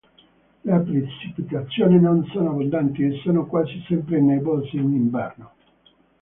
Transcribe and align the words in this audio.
Le 0.65 0.79
precipitazioni 0.83 1.99
non 1.99 2.25
sono 2.33 2.49
abbondanti 2.49 3.03
e 3.03 3.19
sono 3.21 3.45
quasi 3.45 3.83
sempre 3.87 4.19
nevose 4.19 4.75
in 4.77 4.95
inverno. 4.95 5.51